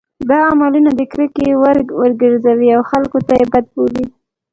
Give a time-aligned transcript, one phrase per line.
[0.29, 4.05] دا عملونه د کرکې وړ وګرځي او خلک یې بد بولي.